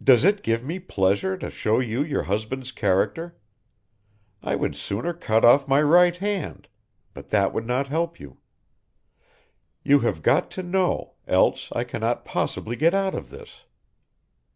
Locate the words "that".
7.30-7.52